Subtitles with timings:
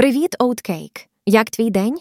[0.00, 0.92] Привіт, Оуткейк!
[1.26, 1.98] Як твій день?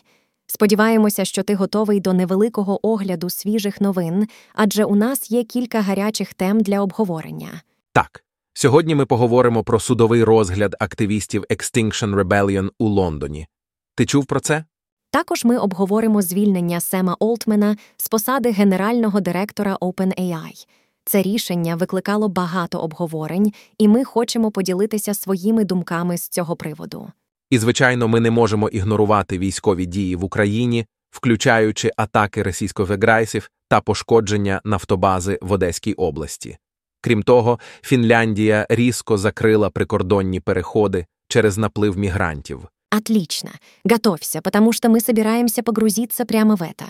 [0.48, 6.34] Сподіваємося, що ти готовий до невеликого огляду свіжих новин, адже у нас є кілька гарячих
[6.34, 7.62] тем для обговорення.
[7.94, 8.24] Так,
[8.54, 13.48] сьогодні ми поговоримо про судовий розгляд активістів Extinction Rebellion у Лондоні.
[13.96, 14.64] Ти чув про це?
[15.12, 20.68] Також ми обговоримо звільнення Сема Олтмена з посади генерального директора OpenAI.
[21.06, 27.12] Це рішення викликало багато обговорень, і ми хочемо поділитися своїми думками з цього приводу.
[27.50, 34.62] І, звичайно, ми не можемо ігнорувати військові дії в Україні, включаючи атаки російсько-веграйсів та пошкодження
[34.64, 36.58] нафтобази в Одеській області.
[37.02, 42.68] Крім того, Фінляндія різко закрила прикордонні переходи через наплив мігрантів.
[42.98, 43.50] Отлично.
[43.86, 46.86] Готовься, потому что ми собираємося погрузитися прямо в это.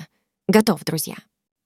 [0.56, 1.16] Готов, друзі.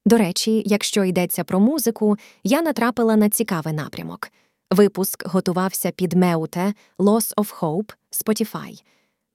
[0.06, 4.30] До речі, якщо йдеться про музику, я натрапила на цікавий напрямок.
[4.74, 8.84] Випуск готувався під Meute Loss of Hope Spotify.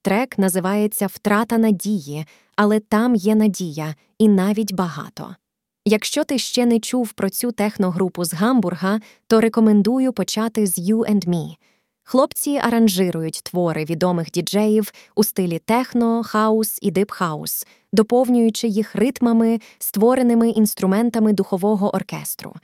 [0.02, 5.36] Трек називається Втрата надії, але там є надія, і навіть багато.
[5.84, 10.98] Якщо ти ще не чув про цю техногрупу з Гамбурга, то рекомендую почати з You
[11.10, 11.54] and Me.
[12.02, 20.50] Хлопці аранжирують твори відомих діджеїв у стилі техно, хаус і дипхаус, доповнюючи їх ритмами, створеними
[20.50, 22.54] інструментами духового оркестру.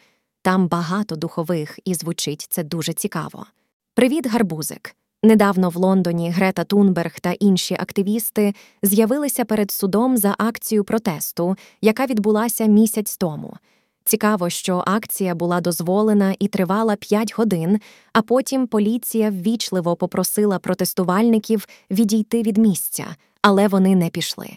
[0.45, 3.47] Там багато духових і звучить це дуже цікаво.
[3.95, 4.97] Привіт, гарбузик!
[5.23, 12.07] Недавно в Лондоні Грета Тунберг та інші активісти з'явилися перед судом за акцію протесту, яка
[12.07, 13.57] відбулася місяць тому.
[14.05, 17.81] Цікаво, що акція була дозволена і тривала 5 годин,
[18.13, 23.07] а потім поліція ввічливо попросила протестувальників відійти від місця,
[23.43, 24.49] але вони не пішли.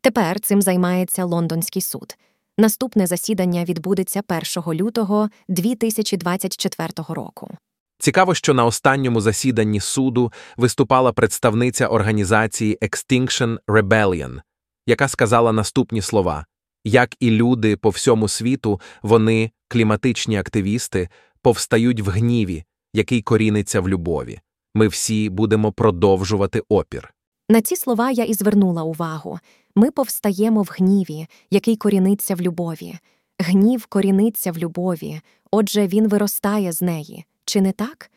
[0.00, 2.16] Тепер цим займається лондонський суд.
[2.60, 4.22] Наступне засідання відбудеться
[4.56, 7.50] 1 лютого 2024 року.
[7.98, 14.40] Цікаво, що на останньому засіданні суду виступала представниця організації Extinction Rebellion,
[14.86, 16.46] яка сказала наступні слова:
[16.84, 21.08] як і люди по всьому світу, вони, кліматичні активісти,
[21.42, 24.40] повстають в гніві, який коріниться в любові.
[24.74, 27.14] Ми всі будемо продовжувати опір.
[27.48, 29.38] На ці слова я і звернула увагу.
[29.74, 32.98] Ми повстаємо в гніві, який коріниться в любові.
[33.38, 35.20] Гнів коріниться в любові,
[35.50, 37.24] отже, він виростає з неї.
[37.44, 38.10] Чи не так?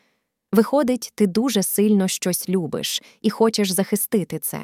[0.52, 4.60] Виходить, ти дуже сильно щось любиш і хочеш захистити це,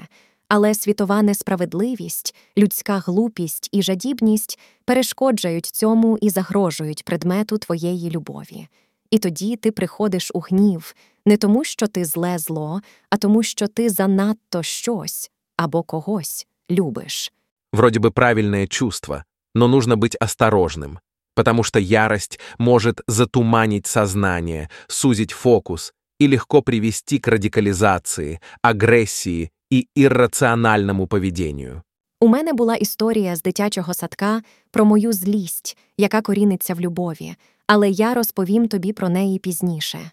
[0.49, 8.69] але світова несправедливість, людська глупість і жадібність перешкоджають цьому і загрожують предмету твоєї любові.
[9.11, 10.95] І тоді ти приходиш у гнів
[11.27, 12.81] не тому, що ти зле зло,
[13.11, 17.32] а тому, що ти занадто щось або когось любиш.
[17.74, 21.00] Вроде бы правильное чувство, но нужно быть осторожным,
[21.36, 29.88] потому что ярость может затуманить сознание, сузить фокус и легко привести к радикализации, агрессии и
[29.96, 31.84] иррациональному поведению.
[32.22, 37.36] У мене була історія з дитячого садка про мою злість, яка коріниться в любові,
[37.68, 40.12] але я розповім тобі про неї пізніше.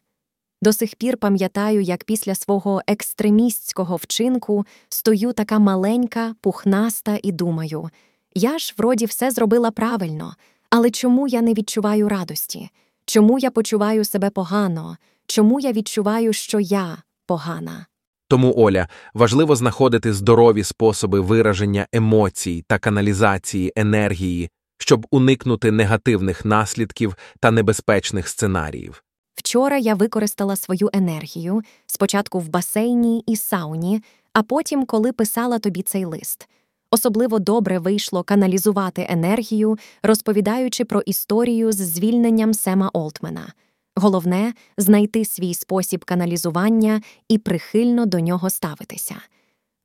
[0.62, 7.90] До сих пір пам'ятаю, як після свого екстремістського вчинку стою така маленька, пухнаста і думаю
[8.38, 10.35] я ж вроді все зробила правильно,
[10.69, 12.69] але чому я не відчуваю радості?
[13.06, 14.97] Чому я почуваю себе погано?
[15.28, 17.85] Чому я відчуваю, що я погана?
[18.28, 27.16] Тому, Оля, важливо знаходити здорові способи вираження емоцій та каналізації енергії, щоб уникнути негативних наслідків
[27.39, 29.03] та небезпечних сценаріїв.
[29.37, 34.01] Вчора я використала свою енергію спочатку в басейні і сауні,
[34.33, 36.47] а потім, коли писала тобі цей лист.
[36.91, 43.53] Особливо добре вийшло каналізувати енергію, розповідаючи про історію з звільненням Сема Олтмена.
[43.95, 49.15] Головне знайти свій спосіб каналізування і прихильно до нього ставитися.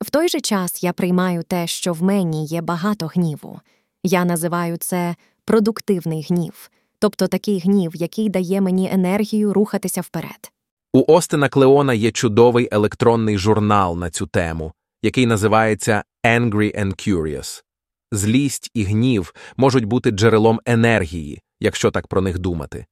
[0.01, 3.59] В той же час я приймаю те, що в мені є багато гніву.
[4.03, 5.15] Я називаю це
[5.45, 6.71] продуктивний гнів,
[7.03, 10.51] тобто такий гнів, який дає мені енергію рухатися вперед.
[10.93, 17.63] У Остина Клеона є чудовий електронний журнал на цю тему, який називається Angry and Curious.
[18.11, 22.85] Злість і гнів можуть бути джерелом енергії, якщо так про них думати.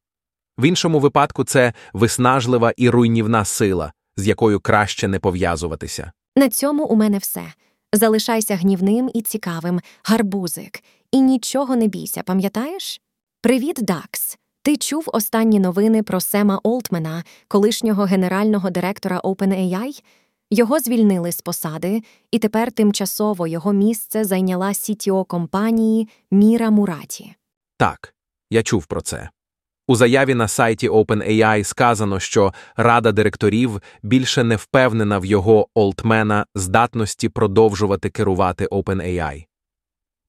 [0.57, 6.11] В іншому випадку це виснажлива і руйнівна сила, з якою краще не пов'язуватися.
[6.35, 7.43] На цьому у мене все.
[7.93, 13.01] Залишайся гнівним і цікавим, гарбузик, і нічого не бійся, пам'ятаєш?
[13.43, 14.37] Привіт, Дакс.
[14.63, 20.03] Ти чув останні новини про Сема Олтмена, колишнього генерального директора OpenAI?
[20.49, 22.01] Його звільнили з посади,
[22.31, 27.35] і тепер тимчасово його місце зайняла CTO компанії Міра Мураті.
[27.77, 28.13] Так,
[28.49, 29.29] я чув про це.
[29.87, 36.45] У заяві на сайті OpenAI сказано, що рада директорів більше не впевнена в його Олтмена
[36.55, 39.45] здатності продовжувати керувати OpenAI.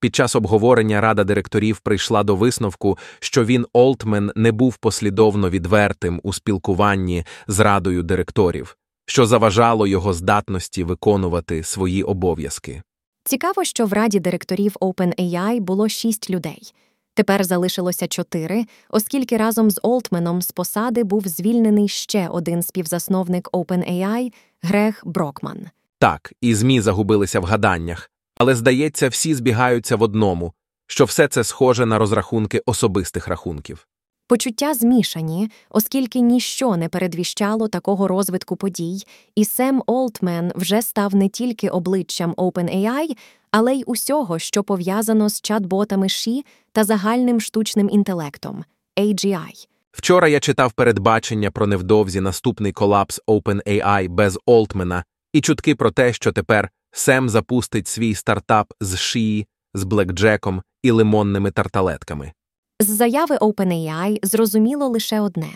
[0.03, 6.21] Під час обговорення рада директорів прийшла до висновку, що він Олтмен не був послідовно відвертим
[6.23, 8.77] у спілкуванні з радою директорів,
[9.07, 12.83] що заважало його здатності виконувати свої обов'язки.
[13.25, 16.73] Цікаво, що в раді директорів OpenAI було шість людей.
[17.15, 24.33] Тепер залишилося чотири, оскільки разом з Олтменом з посади був звільнений ще один співзасновник OpenAI
[24.63, 25.67] Грег Брокман.
[25.99, 28.11] Так, і ЗМІ загубилися в гаданнях,
[28.43, 30.53] але, здається, всі збігаються в одному,
[30.87, 33.87] що все це схоже на розрахунки особистих рахунків.
[34.29, 39.03] Почуття змішані, оскільки ніщо не передвіщало такого розвитку подій,
[39.35, 43.17] і Сем Олтмен вже став не тільки обличчям OpenAI,
[43.51, 48.65] але й усього, що пов'язано з чат-ботами Ші та загальним штучним інтелектом
[48.99, 49.67] AGI.
[49.93, 56.13] Вчора я читав передбачення про невдовзі наступний колапс OpenAI без Олтмена і чутки про те,
[56.13, 62.33] що тепер Сем запустить свій стартап з Шії, з блекджеком і лимонними тарталетками.
[62.81, 65.53] З заяви OpenAI зрозуміло лише одне.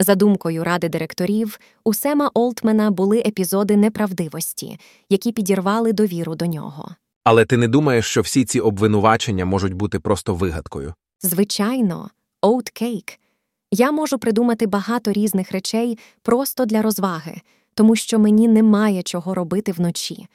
[0.00, 4.78] За думкою ради директорів, у Сема Олтмена були епізоди неправдивості,
[5.10, 6.94] які підірвали довіру до нього.
[7.24, 10.94] Але ти не думаєш, що всі ці обвинувачення можуть бути просто вигадкою?
[11.20, 13.18] Звичайно, оуткейк.
[13.70, 17.40] Я можу придумати багато різних речей просто для розваги,
[17.74, 20.26] тому що мені немає чого робити вночі.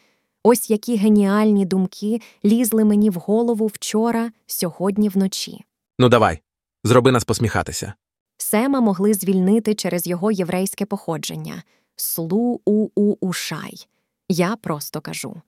[0.49, 5.63] Ось які геніальні думки лізли мені в голову вчора, сьогодні вночі.
[5.99, 6.39] Ну давай,
[6.83, 7.93] зроби нас посміхатися.
[8.37, 11.63] Сема могли звільнити через його єврейське походження
[11.95, 13.87] слу у у ушай.
[14.29, 15.41] Я просто кажу.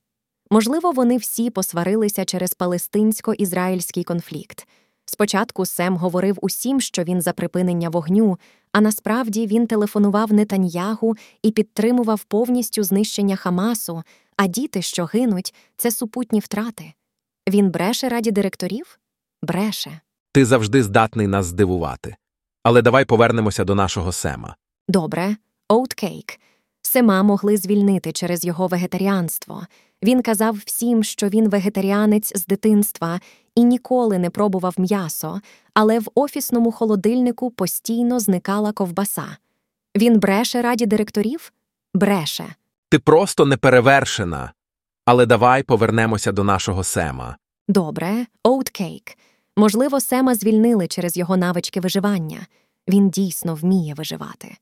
[0.51, 4.67] Можливо, вони всі посварилися через палестинсько-ізраїльський конфлікт.
[5.05, 8.37] Спочатку Сем говорив усім, що він за припинення вогню,
[8.71, 14.03] а насправді він телефонував Нетаньягу і підтримував повністю знищення Хамасу,
[14.39, 16.93] а діти, що гинуть, це супутні втрати.
[17.49, 18.99] Він бреше раді директорів?
[19.43, 19.99] Бреше.
[20.31, 22.15] Ти завжди здатний нас здивувати.
[22.63, 24.55] Але давай повернемося до нашого Сема.
[24.87, 25.35] Добре,
[25.69, 26.39] оуткейк.
[26.81, 29.63] Сема могли звільнити через його вегетаріанство.
[30.03, 33.19] Він казав всім, що він вегетаріанець з дитинства
[33.55, 35.41] і ніколи не пробував м'ясо,
[35.73, 39.37] але в офісному холодильнику постійно зникала ковбаса.
[39.97, 41.53] Він бреше раді директорів?
[41.93, 42.55] Бреше.
[42.89, 44.53] Ти просто неперевершена.
[45.05, 47.37] Але давай повернемося до нашого Сема.
[47.67, 49.17] Добре, оуткейк.
[49.57, 52.47] Можливо, Сема звільнили через його навички виживання.
[52.87, 54.57] Він дійсно вміє виживати.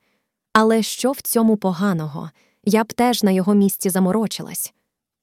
[0.53, 2.31] Але що в цьому поганого?
[2.63, 4.73] Я б теж на його місці заморочилась.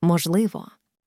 [0.02, 0.66] Можливо.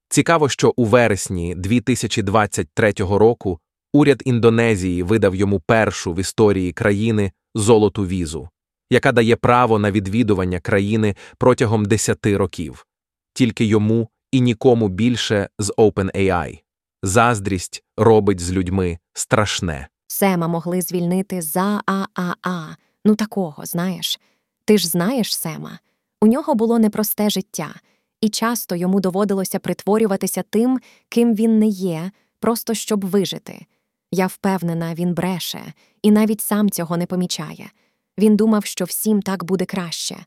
[0.10, 3.60] Цікаво, що у вересні 2023 року
[3.94, 8.50] уряд Індонезії видав йому першу в історії країни золоту візу,
[8.90, 12.86] яка дає право на відвідування країни протягом 10 років,
[13.34, 16.60] тільки йому і нікому більше з OpenAI.
[17.04, 19.88] Заздрість робить з людьми страшне.
[20.08, 22.76] Сема могли звільнити за ААА.
[23.06, 24.20] Ну такого, знаєш.
[24.66, 25.80] Ти ж знаєш Сема.
[26.22, 27.76] У нього було непросте життя,
[28.22, 30.80] і часто йому доводилося притворюватися тим,
[31.10, 33.66] ким він не є, просто щоб вижити.
[34.12, 37.70] Я впевнена, він бреше, і навіть сам цього не помічає.
[38.18, 40.18] Він думав, що всім так буде краще.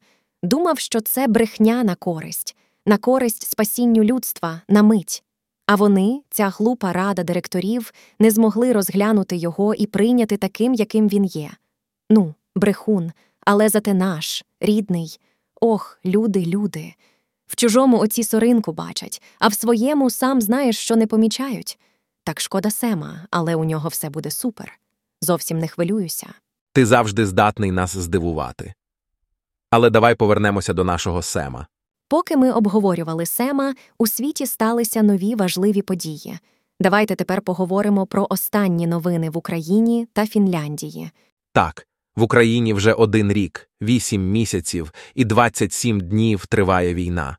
[0.42, 2.56] Думав, що це брехня на користь,
[2.86, 5.22] на користь спасінню людства на мить.
[5.66, 11.24] А вони, ця глупа рада директорів, не змогли розглянути його і прийняти таким, яким він
[11.24, 11.50] є.
[12.10, 15.20] Ну, брехун, але зате наш, рідний.
[15.60, 16.94] Ох, люди, люди.
[17.46, 21.78] В чужому оці соринку бачать, а в своєму сам знаєш, що не помічають.
[22.24, 24.78] Так шкода Сема, але у нього все буде супер.
[25.20, 26.26] Зовсім не хвилююся.
[26.72, 28.74] Ти завжди здатний нас здивувати.
[29.70, 31.66] Але давай повернемося до нашого Сема.
[32.08, 36.38] Поки ми обговорювали Сема, у світі сталися нові важливі події.
[36.80, 41.10] Давайте тепер поговоримо про останні новини в Україні та Фінляндії.
[41.52, 41.86] Так,
[42.16, 47.36] в Україні вже один рік, вісім місяців і 27 днів триває війна.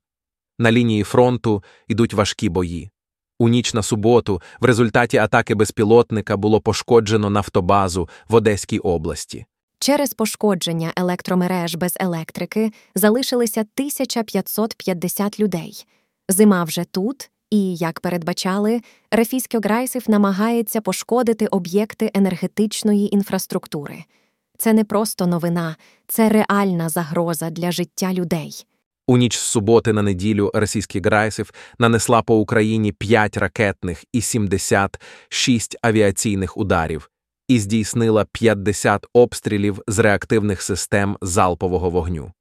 [0.60, 2.91] На лінії фронту йдуть важкі бої.
[3.42, 9.46] У ніч на суботу в результаті атаки безпілотника було пошкоджено нафтобазу в Одеській області.
[9.80, 15.86] Через пошкодження електромереж без електрики залишилися 1550 людей.
[16.30, 18.82] Зима вже тут, і, як передбачали,
[19.12, 24.04] Рефісько Грайсів намагається пошкодити об'єкти енергетичної інфраструктури.
[24.58, 25.76] Це не просто новина,
[26.08, 28.66] це реальна загроза для життя людей.
[29.12, 35.78] У ніч з суботи на неділю російський Грайсів нанесла по Україні 5 ракетних і 76
[35.82, 37.10] авіаційних ударів,
[37.48, 42.32] і здійснила 50 обстрілів з реактивних систем залпового вогню.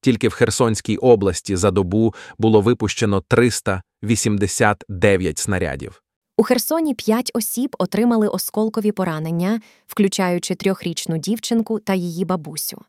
[0.00, 6.02] Тільки в Херсонській області за добу було випущено 389 снарядів.
[6.36, 12.82] У Херсоні п'ять осіб отримали осколкові поранення, включаючи трьохрічну дівчинку та її бабусю.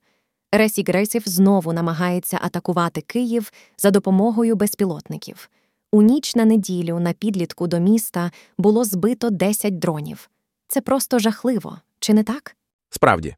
[0.56, 5.50] Ресі Грейсів знову намагається атакувати Київ за допомогою безпілотників.
[5.92, 10.30] У ніч на неділю на підлітку до міста було збито 10 дронів.
[10.68, 12.56] Це просто жахливо, чи не так?
[12.90, 13.36] Справді,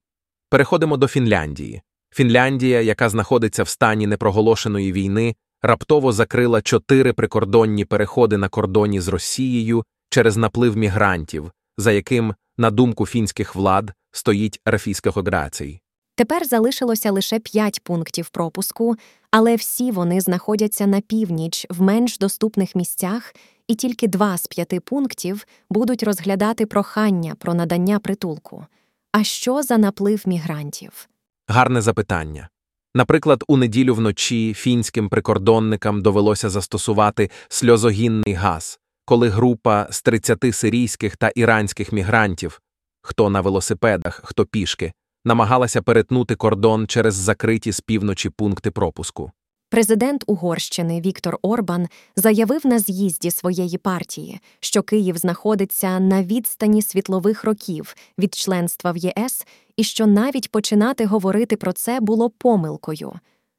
[0.49, 1.81] переходимо до Фінляндії.
[2.13, 9.07] Фінляндія, яка знаходиться в стані непроголошеної війни, раптово закрила чотири прикордонні переходи на кордоні з
[9.07, 15.79] Росією через наплив мігрантів, за яким, на думку фінських влад, стоїть Рафійська Федерація.
[16.15, 18.95] Тепер залишилося лише п'ять пунктів пропуску,
[19.31, 23.33] але всі вони знаходяться на північ в менш доступних місцях,
[23.67, 28.65] і тільки два з п'яти пунктів будуть розглядати прохання про надання притулку.
[29.11, 31.09] А що за наплив мігрантів?
[31.47, 32.49] Гарне запитання.
[32.95, 41.17] Наприклад, у неділю вночі фінським прикордонникам довелося застосувати сльозогінний газ, коли група з 30 сирійських
[41.17, 42.61] та іранських мігрантів,
[43.01, 44.93] хто на велосипедах, хто пішки,
[45.25, 49.31] намагалася перетнути кордон через закриті з півночі пункти пропуску.
[49.69, 57.43] Президент Угорщини Віктор Орбан заявив на з'їзді своєї партії, що Київ знаходиться на відстані світлових
[57.43, 63.13] років від членства в ЄС і що навіть починати говорити про це було помилкою.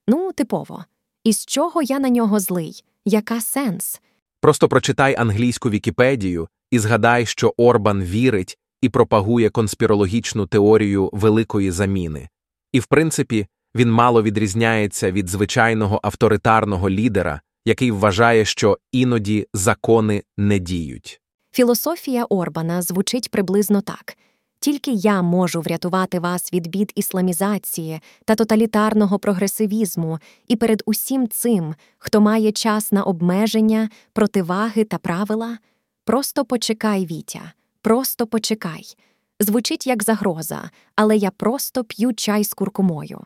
[0.08, 0.84] Ну, типово.
[1.24, 2.84] І з чого я на нього злий?
[3.04, 4.00] Яка сенс?
[4.40, 12.28] Просто прочитай англійську Вікіпедію і згадай, що Орбан вірить і пропагує конспірологічну теорію великої заміни.
[12.72, 20.22] І, в принципі, він мало відрізняється від звичайного авторитарного лідера, який вважає, що іноді закони
[20.36, 21.20] не діють.
[21.52, 24.16] Філософія Орбана звучить приблизно так.
[24.60, 30.18] Тільки я можу врятувати вас від бід ісламізації та тоталітарного прогресивізму,
[30.48, 35.58] і перед усім цим, хто має час на обмеження, противаги та правила,
[36.04, 37.52] просто почекай, Вітя,
[37.86, 38.96] просто почекай.
[39.40, 43.20] Звучить як загроза, але я просто п'ю чай з куркумою.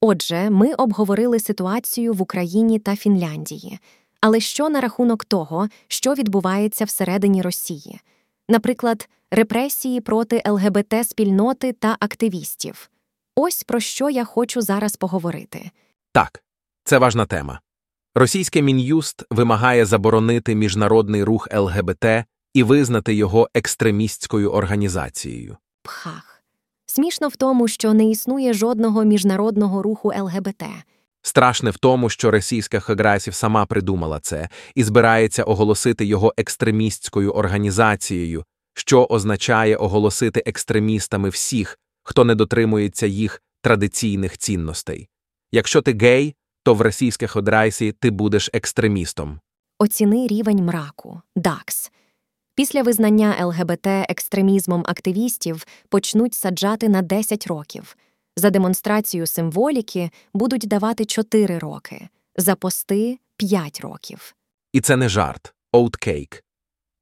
[0.00, 3.78] Отже, ми обговорили ситуацію в Україні та Фінляндії.
[4.20, 8.00] Але що на рахунок того, що відбувається всередині Росії?
[8.48, 12.90] Наприклад, репресії проти ЛГБТ спільноти та активістів.
[13.34, 15.70] Ось про що я хочу зараз поговорити.
[16.12, 16.42] Так,
[16.84, 17.60] це важна тема.
[18.14, 22.04] Російське мін'юст вимагає заборонити міжнародний рух ЛГБТ
[22.56, 25.56] і визнати його екстремістською організацією.
[25.82, 26.42] Пхах.
[26.86, 30.64] Смішно в тому, що не існує жодного міжнародного руху ЛГБТ.
[31.22, 38.44] Страшне в тому, що російська Хаграсів сама придумала це і збирається оголосити його екстремістською організацією,
[38.74, 45.08] що означає оголосити екстремістами всіх, хто не дотримується їх традиційних цінностей.
[45.52, 49.40] Якщо ти гей, то в російській Ходрайсі ти будеш екстремістом.
[49.78, 51.90] Оціни рівень мраку ДАКС.
[52.56, 57.96] Після визнання ЛГБТ екстремізмом активістів почнуть саджати на 10 років.
[58.36, 64.34] За демонстрацію символіки будуть давати 4 роки, за пости 5 років.
[64.72, 66.44] І це не жарт, оуткейк.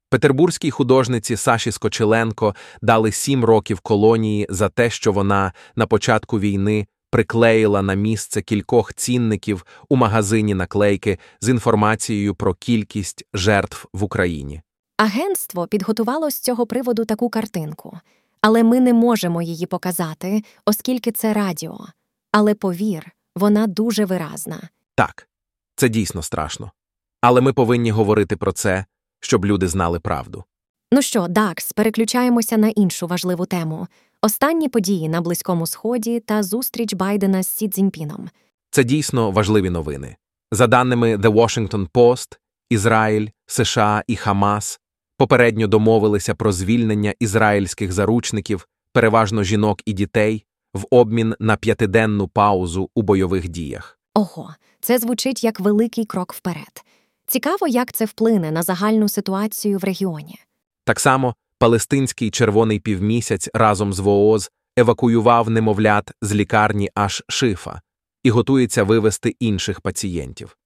[0.09, 6.87] Петербурзькій художниці Саші Скочеленко дали сім років колонії за те, що вона на початку війни
[7.11, 14.61] приклеїла на місце кількох цінників у магазині наклейки з інформацією про кількість жертв в Україні.
[14.97, 17.99] Агентство підготувало з цього приводу таку картинку,
[18.41, 21.79] але ми не можемо її показати, оскільки це радіо.
[22.31, 24.69] Але повір, вона дуже виразна.
[24.95, 25.27] Так,
[25.75, 26.71] це дійсно страшно.
[27.21, 28.85] Але ми повинні говорити про це,
[29.19, 30.43] щоб люди знали правду.
[30.91, 33.87] Ну що, Дакс, переключаємося на іншу важливу тему.
[34.21, 38.29] Останні події на Близькому Сході та зустріч Байдена з Сі Цзіньпіном.
[38.71, 40.15] Це дійсно важливі новини.
[40.51, 42.37] За даними The Washington Post,
[42.69, 44.79] Ізраїль, США і Хамас
[45.17, 52.89] попередньо домовилися про звільнення ізраїльських заручників, переважно жінок і дітей, в обмін на п'ятиденну паузу
[52.95, 53.99] у бойових діях.
[54.13, 56.83] Ого, це звучить як великий крок вперед.
[57.27, 60.39] Цікаво, як це вплине на загальну ситуацію в регіоні.
[60.83, 67.81] Так само палестинський червоний півмісяць разом з ВООЗ евакуював немовлят з лікарні аж шифа
[68.23, 70.57] і готується вивести інших пацієнтів.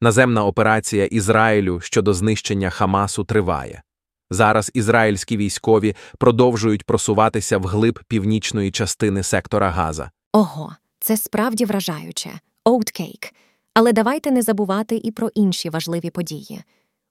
[0.00, 3.82] Наземна операція Ізраїлю щодо знищення Хамасу триває.
[4.30, 10.10] Зараз ізраїльські військові продовжують просуватися вглиб північної частини сектора Газа.
[10.32, 12.30] Ого, це справді вражаюче.
[12.64, 13.34] Оуткейк.
[13.74, 16.62] Але давайте не забувати і про інші важливі події.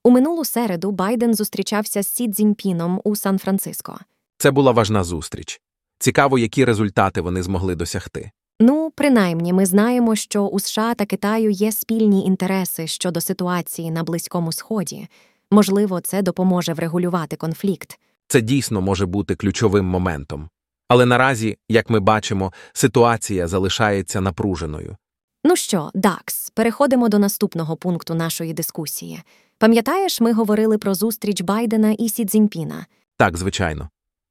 [0.04, 4.00] У минулу середу Байден зустрічався з Сі Цзіньпіном у Сан-Франциско.
[4.38, 5.62] Це була важна зустріч.
[6.00, 8.32] Цікаво, які результати вони змогли досягти.
[8.60, 14.04] Ну, принаймні, ми знаємо, що у США та Китаю є спільні інтереси щодо ситуації на
[14.04, 15.08] Близькому Сході.
[15.54, 18.00] Можливо, це допоможе врегулювати конфлікт.
[18.28, 20.50] Це дійсно може бути ключовим моментом.
[20.88, 24.98] Але наразі, як ми бачимо, ситуація залишається напруженою.
[25.44, 29.22] Ну що, Дакс, переходимо до наступного пункту нашої дискусії.
[29.58, 32.86] Пам'ятаєш, ми говорили про зустріч Байдена і Сі Цзіньпіна?
[33.18, 33.90] Так, звичайно.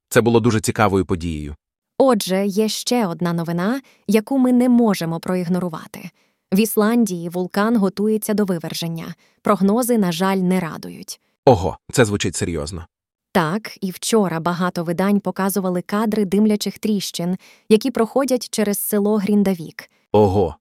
[0.09, 1.55] Це було дуже цікавою подією.
[1.97, 6.09] Отже, є ще одна новина, яку ми не можемо проігнорувати.
[6.53, 9.15] В Ісландії вулкан готується до виверження.
[9.41, 11.21] Прогнози, на жаль, не радують.
[11.45, 12.87] Ого, це звучить серйозно.
[13.31, 17.37] Так, і вчора багато видань показували кадри димлячих тріщин,
[17.69, 19.89] які проходять через село Гріндавік.
[20.11, 20.55] Ого,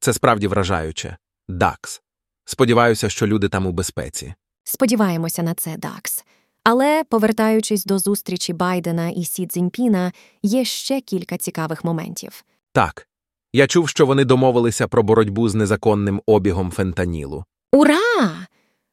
[0.00, 1.16] це справді вражаюче.
[1.48, 2.02] Дакс.
[2.44, 4.34] Сподіваюся, що люди там у безпеці.
[4.64, 6.24] Сподіваємося на це, Дакс.
[6.64, 10.12] Але, повертаючись до зустрічі Байдена і Сі Цзіньпіна,
[10.42, 12.44] є ще кілька цікавих моментів.
[12.72, 13.08] Так.
[13.52, 17.44] Я чув, що вони домовилися про боротьбу з незаконним обігом фентанілу.
[17.72, 18.46] Ура!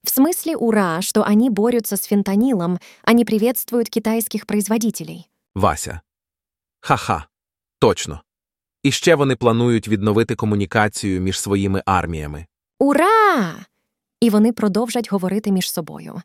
[0.04, 5.28] В смысле ура, что они борются с фентанилом, не приветствуют китайских производителей.
[5.56, 6.02] Вася.
[6.82, 7.28] Ха-ха.
[7.80, 8.22] Точно.
[8.84, 12.46] І ще вони планують відновити комунікацію між своїми арміями.
[12.80, 13.54] Ура!
[14.22, 16.22] І вони продовжать говорити між собою.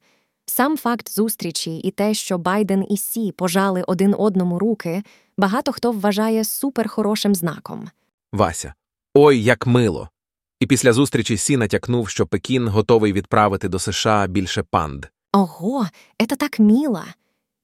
[0.46, 5.02] Сам факт зустрічі і те, що Байден і Сі пожали один одному руки,
[5.38, 7.88] багато хто вважає суперхорошим знаком.
[8.33, 8.73] Вася.
[9.13, 10.09] Ой, як мило.
[10.59, 15.05] І після зустрічі Сі натякнув, що Пекін готовий відправити до США більше панд.
[15.33, 15.87] Ого,
[16.19, 17.03] это так мило!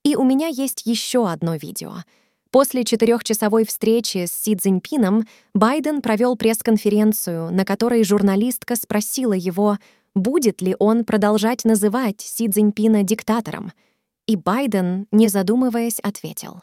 [0.04, 2.04] И у меня есть еще одно видео.
[2.52, 9.78] После четырехчасовой встречи с Си Цзиньпином Байден провел пресс-конференцию, на которой журналистка спросила его,
[10.16, 13.72] будет ли он продолжать называть Си Цзиньпина диктатором.
[14.28, 16.62] И Байден, не задумываясь, ответил.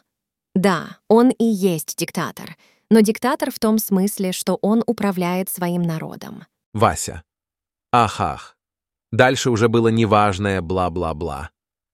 [0.53, 2.55] Да, он и есть диктатор,
[2.94, 6.44] Но диктатор в том смысле, что он управляет своим народом.
[6.74, 7.22] Вася.
[7.92, 8.56] Ах-ах.
[9.10, 11.50] Дальше уже было неважное бла-бла-бла.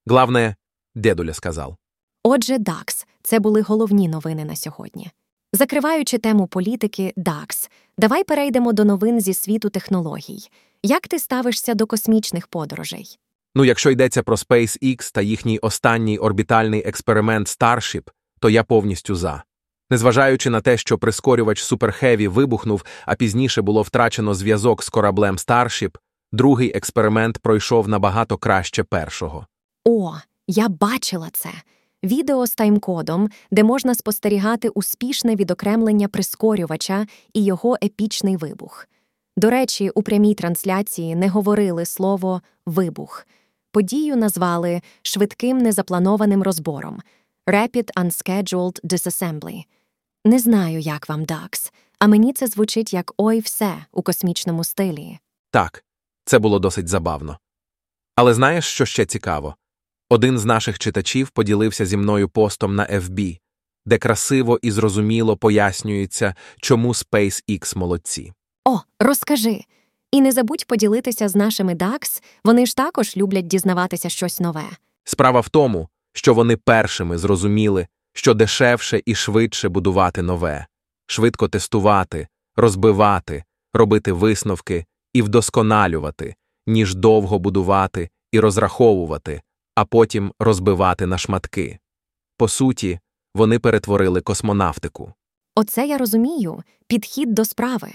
[0.07, 0.57] Главное,
[0.95, 1.77] дедуля сказал.
[2.23, 5.11] Отже, Дакс це були головні новини на сьогодні.
[5.53, 10.49] Закриваючи тему політики, Дакс, давай перейдемо до новин зі світу технологій.
[10.83, 13.19] Як ти ставишся до космічних подорожей?
[13.55, 18.09] Ну, якщо йдеться про SpaceX та їхній останній орбітальний експеримент Starship,
[18.41, 19.43] то я повністю за.
[19.91, 25.97] Незважаючи на те, що прискорювач Superheavy вибухнув, а пізніше було втрачено зв'язок з кораблем Starship,
[26.33, 29.47] другий експеримент пройшов набагато краще першого.
[29.85, 30.15] О,
[30.47, 31.51] я бачила це.
[32.05, 38.89] Відео з таймкодом, де можна спостерігати успішне відокремлення прискорювача і його епічний вибух.
[39.37, 43.27] До речі, у прямій трансляції не говорили слово вибух.
[43.73, 47.01] Подію назвали швидким незапланованим розбором
[47.47, 49.65] Rapid Unscheduled Disassembly.
[50.25, 55.19] Не знаю, як вам, Дакс, а мені це звучить як ой все у космічному стилі.
[55.51, 55.85] Так,
[56.25, 57.39] це було досить забавно.
[58.17, 59.57] Але знаєш, що ще цікаво?
[60.09, 63.39] Один з наших читачів поділився зі мною постом на FB,
[63.87, 68.33] де красиво і зрозуміло пояснюється, чому SpaceX молодці.
[68.65, 69.65] О, розкажи.
[70.13, 74.65] І не забудь поділитися з нашими Дакс, вони ж також люблять дізнаватися щось нове.
[75.05, 80.67] Справа в тому, що вони першими зрозуміли, що дешевше і швидше будувати нове,
[81.07, 83.45] швидко тестувати, розбивати,
[83.75, 86.35] робити висновки і вдосконалювати,
[86.67, 89.43] ніж довго будувати і розраховувати,
[89.75, 91.79] а потім розбивати на шматки.
[92.37, 93.01] По суті,
[93.35, 95.13] вони перетворили космонавтику.
[95.55, 97.91] Оце я розумію підхід до справи.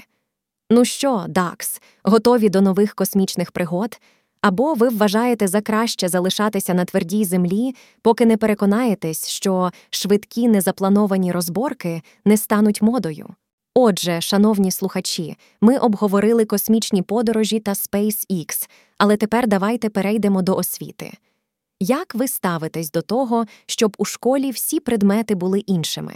[0.70, 4.00] Ну що, Дакс, готові до нових космічних пригод?
[4.46, 11.32] Або ви вважаєте за краще залишатися на твердій землі, поки не переконаєтесь, що швидкі незаплановані
[11.32, 13.30] розборки не стануть модою.
[13.74, 21.14] Отже, шановні слухачі, ми обговорили космічні подорожі та SpaceX, але тепер давайте перейдемо до освіти.
[21.80, 26.16] Як ви ставитесь до того, щоб у школі всі предмети були іншими?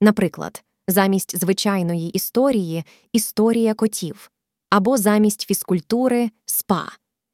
[0.00, 4.30] Наприклад, замість звичайної історії історія котів,
[4.70, 6.88] або замість фізкультури спа,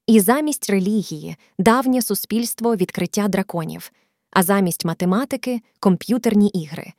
[0.07, 3.93] і замість релігії давнє суспільство відкриття драконів,
[4.31, 6.93] а замість математики комп'ютерні ігри.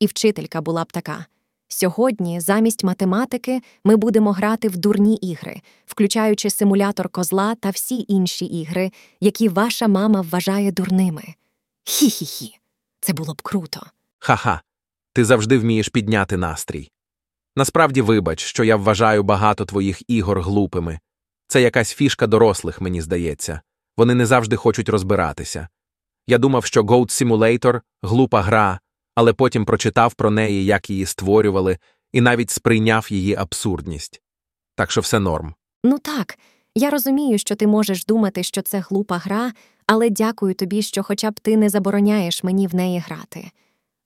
[0.00, 1.26] І вчителька була б така.
[1.68, 8.44] Сьогодні, замість математики, ми будемо грати в дурні ігри, включаючи симулятор козла та всі інші
[8.44, 11.22] ігри, які ваша мама вважає дурними.
[11.84, 12.50] Хі-хі-хі.
[13.00, 13.86] Це було б круто.
[14.18, 14.62] Ха-ха,
[15.12, 16.90] ти завжди вмієш підняти настрій.
[17.56, 21.00] Насправді, вибач, що я вважаю багато твоїх ігор глупими.
[21.50, 23.60] Це якась фішка дорослих, мені здається.
[23.96, 25.68] Вони не завжди хочуть розбиратися.
[26.26, 28.80] Я думав, що Goat Simulator– глупа гра,
[29.14, 31.78] але потім прочитав про неї, як її створювали,
[32.12, 34.22] і навіть сприйняв її абсурдність.
[34.74, 35.54] Так що все норм.
[35.84, 36.38] Ну так,
[36.74, 39.52] я розумію, що ти можеш думати, що це глупа гра,
[39.86, 43.50] але дякую тобі, що хоча б ти не забороняєш мені в неї грати.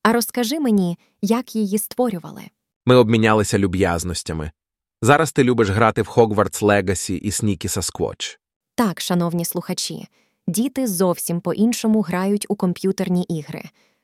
[0.02, 2.42] А розкажи мені, як її створювали.
[2.86, 4.50] Ми обмінялися люб'язностями.
[5.04, 8.38] Зараз ти любиш грати в Hogwarts Legacy і Sneaky Sasquatch.
[8.74, 10.08] Так, шановні слухачі,
[10.46, 13.62] діти зовсім по-іншому грають у комп'ютерні ігри.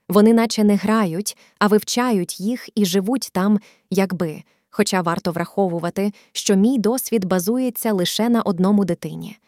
[0.09, 3.59] Вони наче не грають, а вивчають їх і живуть там,
[3.91, 4.43] якби.
[4.71, 9.39] Хоча варто враховувати, що мій досвід базується лише на одному дитині.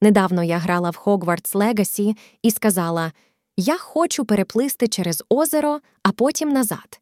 [0.00, 3.12] Недавно я грала в Hogwarts Legacy і сказала:
[3.56, 7.00] Я хочу переплисти через озеро, а потім назад.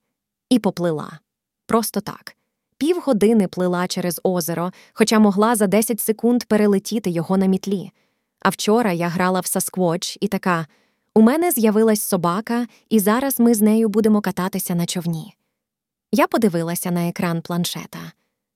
[0.50, 1.18] І поплила.
[1.66, 2.37] Просто так.
[2.78, 7.90] Півгодини плила через озеро, хоча могла за 10 секунд перелетіти його на мітлі.
[8.40, 10.66] А вчора я грала в Сасквоч і така:
[11.14, 15.34] у мене з'явилась собака, і зараз ми з нею будемо кататися на човні.
[16.12, 17.98] Я подивилася на екран планшета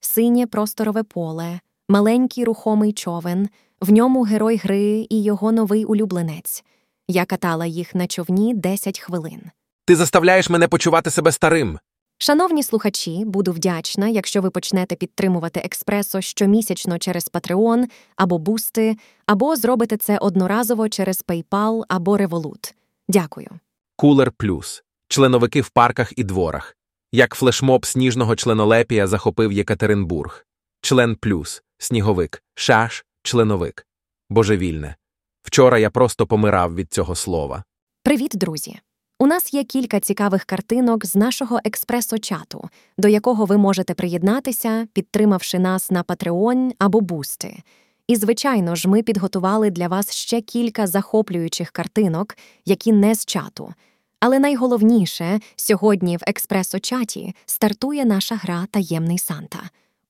[0.04, 3.48] синє просторове поле, маленький рухомий човен,
[3.80, 6.64] в ньому герой гри і його новий улюбленець.
[7.08, 9.40] Я катала їх на човні 10 хвилин.
[9.84, 11.78] Ти заставляєш мене почувати себе старим.
[12.24, 17.84] Шановні слухачі, буду вдячна, якщо ви почнете підтримувати експресо щомісячно через Patreon
[18.16, 22.74] або Бусти, або зробите це одноразово через PayPal або Revolut.
[23.08, 23.48] Дякую.
[23.96, 24.82] Кулер Плюс.
[25.08, 26.76] Членовики в парках і дворах.
[27.12, 30.46] Як флешмоб сніжного членолепія захопив Єкатеринбург.
[30.80, 31.62] Член Плюс.
[31.78, 32.42] Сніговик.
[32.54, 33.04] Шаш.
[33.22, 33.86] Членовик.
[34.30, 34.96] Божевільне.
[35.42, 37.64] Вчора я просто помирав від цього слова.
[38.02, 38.80] Привіт, друзі!
[39.22, 45.58] У нас є кілька цікавих картинок з нашого експресо-чату, до якого ви можете приєднатися, підтримавши
[45.58, 47.62] нас на Patreon або Бусти.
[48.06, 53.74] І, звичайно ж, ми підготували для вас ще кілька захоплюючих картинок, які не з чату.
[54.20, 59.60] Але найголовніше сьогодні в експресо-чаті стартує наша гра Таємний Санта.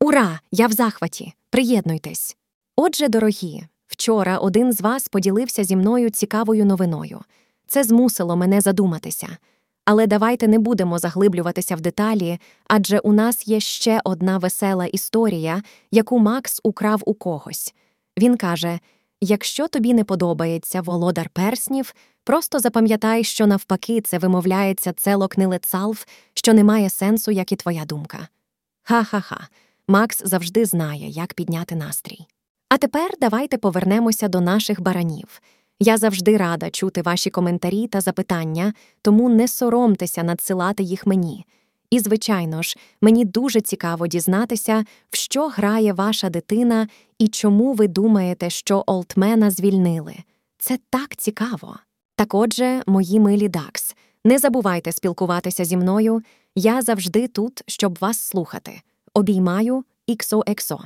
[0.01, 0.41] Ура!
[0.51, 1.33] Я в захваті!
[1.51, 2.37] Приєднуйтесь!
[2.77, 7.21] Отже, дорогі, вчора один з вас поділився зі мною цікавою новиною.
[7.73, 9.37] Це змусило мене задуматися.
[9.85, 15.63] Але давайте не будемо заглиблюватися в деталі, адже у нас є ще одна весела історія,
[15.91, 17.75] яку Макс украв у когось.
[18.19, 18.79] Він каже:
[19.21, 26.05] якщо тобі не подобається володар перснів, просто запам'ятай, що навпаки це вимовляється целокнилецалф,
[26.35, 28.29] що не має сенсу, як і твоя думка.
[28.83, 29.49] Ха-ха-ха,
[29.89, 32.27] Макс завжди знає, як підняти настрій.
[32.69, 35.41] А тепер давайте повернемося до наших баранів.
[35.85, 41.47] Я завжди рада чути ваші коментарі та запитання, тому не соромтеся надсилати їх мені.
[41.91, 47.89] І, звичайно ж, мені дуже цікаво дізнатися, в що грає ваша дитина і чому ви
[47.89, 50.15] думаєте, що Олтмена звільнили.
[50.59, 51.77] Це так цікаво.
[52.17, 56.23] Так отже, мої милі Дакс, не забувайте спілкуватися зі мною.
[56.55, 58.81] Я завжди тут, щоб вас слухати.
[59.15, 60.79] Обіймаю XOXO.